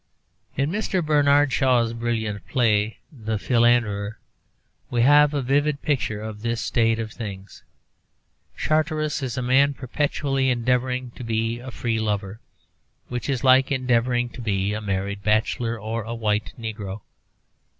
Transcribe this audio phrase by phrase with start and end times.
[0.57, 1.05] In Mr.
[1.05, 4.17] Bernard Shaw's brilliant play 'The Philanderer,'
[4.89, 7.63] we have a vivid picture of this state of things.
[8.57, 12.39] Charteris is a man perpetually endeavouring to be a free lover,
[13.09, 17.01] which is like endeavouring to be a married bachelor or a white negro.